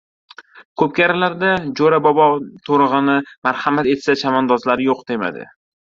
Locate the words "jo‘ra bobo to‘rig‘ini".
1.81-3.21